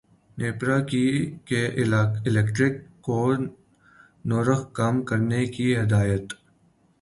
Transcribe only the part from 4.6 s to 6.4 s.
کم کرنے کی ہدایت